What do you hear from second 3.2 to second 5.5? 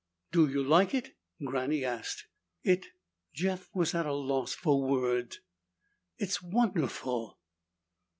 Jeff was at a loss for words.